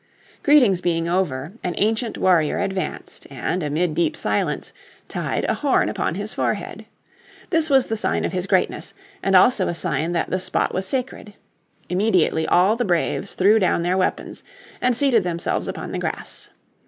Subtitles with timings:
[0.41, 4.73] Greetings being over, an ancient warrior advanced, and amid deep silence,
[5.07, 6.87] tied a horn upon his forehead.
[7.51, 10.87] This was the sign of his greatness, and also a sign that the spot was
[10.87, 11.35] sacred.
[11.87, 14.43] Immediately all the braves threw down their weapons,
[14.81, 16.49] and seated themselves upon the grass.